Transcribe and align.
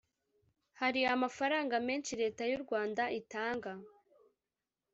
Hari 0.79 1.01
amafaranga 1.15 1.75
menshi 1.87 2.11
leta 2.21 2.43
y’u 2.51 2.61
Rwanda 2.63 3.03
itanga 3.19 3.71